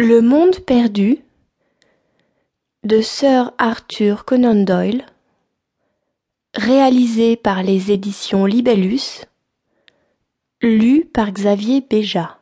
[0.00, 1.24] Le monde perdu
[2.84, 5.04] de Sir Arthur Conan Doyle,
[6.54, 9.24] réalisé par les éditions Libellus,
[10.62, 12.38] lu par Xavier Béja.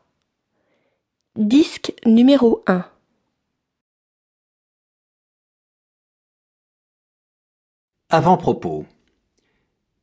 [1.35, 2.85] Disque numéro 1
[8.09, 8.85] Avant-propos.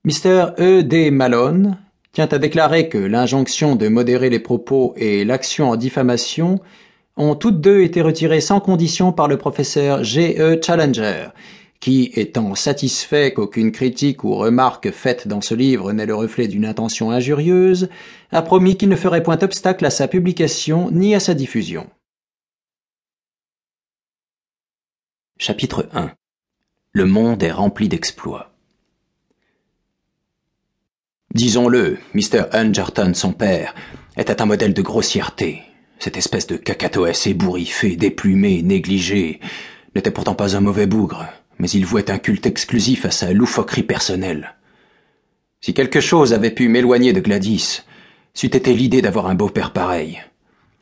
[0.03, 0.55] Mr.
[0.59, 0.83] E.
[0.83, 1.13] D.
[1.13, 1.79] Malone
[2.11, 6.61] tient à déclarer que l'injonction de modérer les propos et l'action en diffamation
[7.17, 10.37] ont toutes deux été retirées sans condition par le professeur G.
[10.39, 10.61] E.
[10.61, 11.29] Challenger,
[11.81, 16.65] qui, étant satisfait qu'aucune critique ou remarque faite dans ce livre n'est le reflet d'une
[16.65, 17.89] intention injurieuse,
[18.33, 21.89] a promis qu'il ne ferait point obstacle à sa publication ni à sa diffusion.
[25.39, 26.13] Chapitre 1
[26.93, 28.51] Le monde est rempli d'exploits.
[31.35, 32.45] Disons-le, Mr.
[32.53, 33.75] Hungerton, son père,
[34.17, 35.63] était un modèle de grossièreté.
[35.99, 39.41] Cette espèce de cacatoès ébouriffé, déplumé, négligé,
[39.95, 41.27] n'était pourtant pas un mauvais bougre,
[41.59, 44.55] mais il vouait un culte exclusif à sa loufoquerie personnelle.
[45.61, 47.85] Si quelque chose avait pu m'éloigner de Gladys,
[48.35, 50.23] c'eût été l'idée d'avoir un beau-père pareil.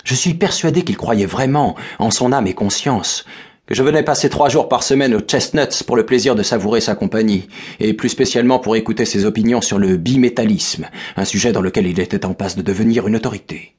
[0.05, 3.25] Je suis persuadé qu'il croyait vraiment, en son âme et conscience,
[3.67, 6.81] que je venais passer trois jours par semaine aux Chestnuts pour le plaisir de savourer
[6.81, 7.47] sa compagnie,
[7.79, 12.01] et plus spécialement pour écouter ses opinions sur le bimétallisme, un sujet dans lequel il
[12.01, 13.77] était en passe de devenir une autorité.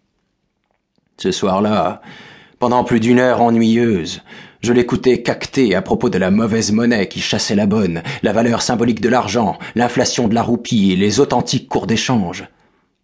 [1.17, 2.02] Ce soir-là,
[2.59, 4.22] pendant plus d'une heure ennuyeuse,
[4.61, 8.61] je l'écoutais cacter à propos de la mauvaise monnaie qui chassait la bonne, la valeur
[8.61, 12.45] symbolique de l'argent, l'inflation de la roupie et les authentiques cours d'échange.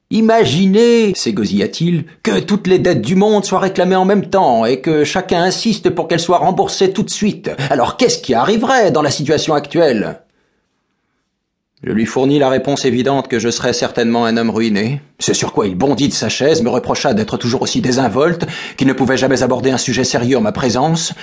[0.09, 5.03] Imaginez, s'égosilla-t-il, que toutes les dettes du monde soient réclamées en même temps et que
[5.03, 7.51] chacun insiste pour qu'elles soient remboursées tout de suite.
[7.69, 10.21] Alors qu'est-ce qui arriverait dans la situation actuelle?
[11.81, 15.53] Je lui fournis la réponse évidente que je serais certainement un homme ruiné, ce sur
[15.53, 19.15] quoi il bondit de sa chaise, me reprocha d'être toujours aussi désinvolte, qu'il ne pouvait
[19.15, 21.13] jamais aborder un sujet sérieux en ma présence,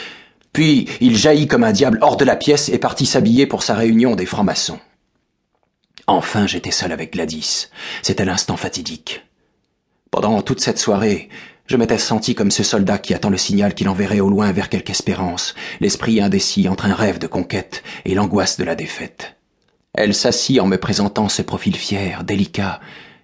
[0.54, 3.74] puis il jaillit comme un diable hors de la pièce et partit s'habiller pour sa
[3.74, 4.78] réunion des francs-maçons.
[6.06, 7.68] Enfin j'étais seul avec Gladys.
[8.00, 9.26] C'était l'instant fatidique.
[10.10, 11.28] Pendant toute cette soirée,
[11.66, 14.70] je m'étais senti comme ce soldat qui attend le signal qu'il enverrait au loin vers
[14.70, 19.25] quelque espérance, l'esprit indécis entre un rêve de conquête et l'angoisse de la défaite.
[19.96, 22.80] Elle s'assit en me présentant ce profil fier, délicat,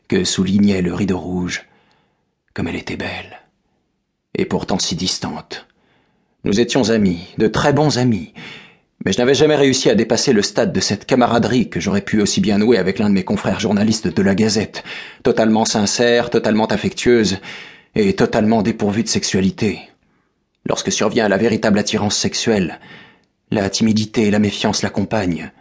[0.09, 1.69] que soulignait le rideau rouge.
[2.55, 3.41] Comme elle était belle.
[4.34, 5.66] Et pourtant si distante.
[6.44, 8.32] Nous étions amis, de très bons amis,
[9.05, 12.21] mais je n'avais jamais réussi à dépasser le stade de cette camaraderie que j'aurais pu
[12.21, 14.82] aussi bien nouer avec l'un de mes confrères journalistes de la Gazette,
[15.22, 17.38] totalement sincère, totalement affectueuse,
[17.94, 19.81] et totalement dépourvue de sexualité.
[20.65, 22.81] Lorsque survient la véritable attirance sexuelle,
[23.50, 25.53] la timidité et la méfiance l'accompagnent.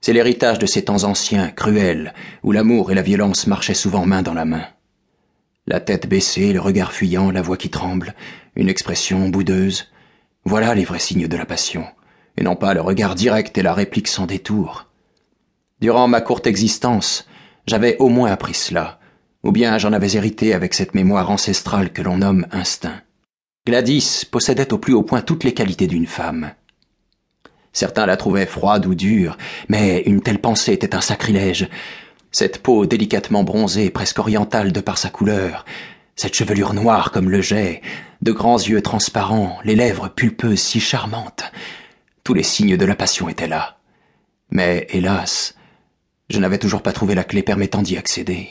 [0.00, 4.22] C'est l'héritage de ces temps anciens, cruels, où l'amour et la violence marchaient souvent main
[4.22, 4.66] dans la main.
[5.66, 8.14] La tête baissée, le regard fuyant, la voix qui tremble,
[8.56, 9.90] une expression boudeuse,
[10.44, 11.84] voilà les vrais signes de la passion
[12.38, 14.86] et non pas le regard direct et la réplique sans détour.
[15.80, 17.26] Durant ma courte existence,
[17.66, 19.00] j'avais au moins appris cela,
[19.42, 23.00] ou bien j'en avais hérité avec cette mémoire ancestrale que l'on nomme instinct.
[23.66, 26.52] Gladys possédait au plus haut point toutes les qualités d'une femme.
[27.72, 29.36] Certains la trouvaient froide ou dure,
[29.68, 31.68] mais une telle pensée était un sacrilège.
[32.30, 35.64] Cette peau délicatement bronzée, presque orientale de par sa couleur,
[36.16, 37.80] cette chevelure noire comme le jet,
[38.22, 41.44] de grands yeux transparents, les lèvres pulpeuses si charmantes,
[42.24, 43.78] tous les signes de la passion étaient là.
[44.50, 45.54] Mais, hélas,
[46.28, 48.48] je n'avais toujours pas trouvé la clé permettant d'y accéder.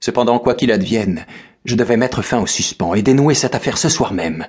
[0.00, 1.26] Cependant, quoi qu'il advienne,
[1.64, 4.46] je devais mettre fin au suspens et dénouer cette affaire ce soir même.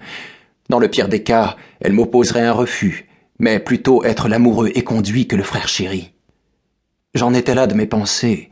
[0.69, 3.04] Dans le pire des cas, elle m'opposerait un refus,
[3.39, 6.13] mais plutôt être l'amoureux éconduit que le frère chéri.
[7.13, 8.49] J'en étais là de mes pensées,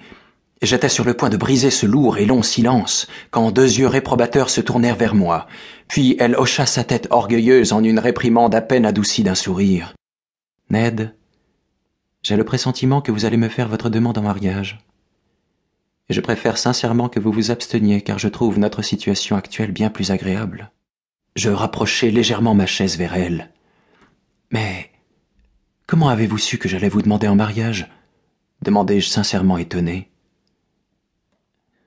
[0.63, 4.49] J'étais sur le point de briser ce lourd et long silence quand deux yeux réprobateurs
[4.49, 5.45] se tournèrent vers moi,
[5.89, 9.93] puis elle hocha sa tête orgueilleuse en une réprimande à peine adoucie d'un sourire.
[10.69, 11.13] Ned,
[12.21, 14.79] j'ai le pressentiment que vous allez me faire votre demande en mariage.
[16.07, 19.89] Et je préfère sincèrement que vous vous absteniez car je trouve notre situation actuelle bien
[19.89, 20.71] plus agréable.
[21.35, 23.49] Je rapprochai légèrement ma chaise vers elle.
[24.53, 24.91] Mais
[25.87, 27.89] comment avez-vous su que j'allais vous demander en mariage?
[28.61, 30.09] demandai-je sincèrement étonné.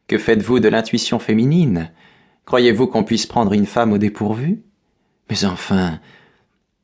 [0.08, 1.90] Que faites-vous de l'intuition féminine?
[2.44, 4.62] Croyez-vous qu'on puisse prendre une femme au dépourvu?
[5.30, 6.00] Mais enfin.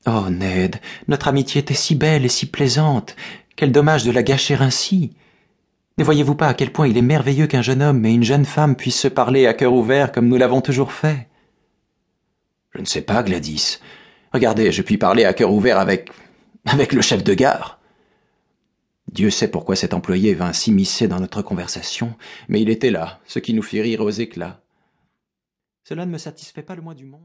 [0.06, 3.16] Oh, Ned, notre amitié était si belle et si plaisante.
[3.54, 5.14] Quel dommage de la gâcher ainsi.
[5.98, 8.46] Ne voyez-vous pas à quel point il est merveilleux qu'un jeune homme et une jeune
[8.46, 11.28] femme puissent se parler à cœur ouvert comme nous l'avons toujours fait?
[12.74, 13.78] Je ne sais pas, Gladys.
[14.32, 16.10] Regardez, je puis parler à cœur ouvert avec.
[16.64, 17.80] avec le chef de gare.
[19.10, 22.14] Dieu sait pourquoi cet employé vint s'immiscer dans notre conversation,
[22.48, 24.62] mais il était là, ce qui nous fit rire aux éclats.
[25.84, 27.20] Cela ne me satisfait pas le moins du monde.